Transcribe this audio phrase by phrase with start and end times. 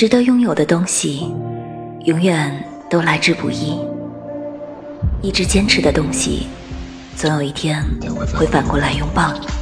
[0.00, 1.30] 值得拥有的东西
[2.06, 3.78] 永远都来之不易。
[5.20, 6.46] 一直坚持的东西
[7.14, 7.84] 总有一天
[8.34, 9.59] 会反过来拥抱你。